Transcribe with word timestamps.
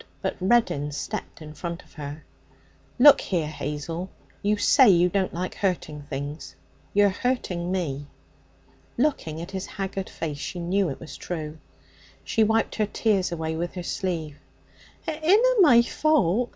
But 0.19 0.35
Reddin 0.41 0.91
stepped 0.91 1.43
in 1.43 1.53
front 1.53 1.83
of 1.83 1.93
her. 1.93 2.23
'Look 2.97 3.21
here, 3.21 3.45
Hazel! 3.45 4.09
You 4.41 4.57
say 4.57 4.89
you 4.89 5.09
don't 5.09 5.31
like 5.31 5.53
hurting 5.53 6.07
things. 6.09 6.55
You're 6.91 7.09
hurting 7.11 7.71
me!' 7.71 8.07
Looking 8.97 9.39
at 9.43 9.51
his 9.51 9.67
haggard 9.67 10.09
face, 10.09 10.39
she 10.39 10.57
knew 10.57 10.89
it 10.89 10.99
was 10.99 11.15
true. 11.17 11.59
She 12.23 12.43
wiped 12.43 12.73
her 12.77 12.87
tears 12.87 13.31
away 13.31 13.55
with 13.55 13.75
her 13.75 13.83
sleeve. 13.83 14.37
'It 15.07 15.23
inna 15.23 15.61
my 15.61 15.83
fault. 15.83 16.49